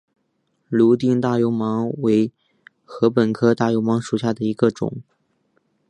[0.67, 2.31] 泸定大油芒为
[2.87, 5.03] 禾本科大油芒属下的一个种。